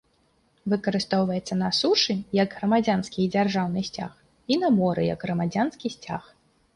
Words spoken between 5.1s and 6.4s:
як грамадзянскі сцяг.